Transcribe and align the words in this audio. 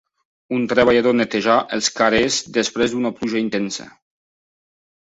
Un 0.55 0.63
treballador 0.71 1.15
netejar 1.17 1.59
els 1.79 1.91
carrers 2.01 2.41
després 2.59 2.97
d'una 2.97 3.17
pluja 3.21 3.43
intensa. 3.45 3.89